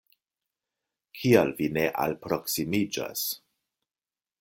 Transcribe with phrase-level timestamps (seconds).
[1.19, 3.31] Kial vi ne alproksimiĝas?